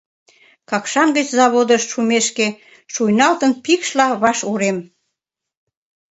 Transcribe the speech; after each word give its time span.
Какшан 0.69 1.09
гыч 1.17 1.27
заводыш 1.37 1.83
шумешке, 1.91 2.47
шуйналтын 2.93 3.51
пикшла 3.63 4.07
ваш 4.21 4.39
урем. 4.51 4.77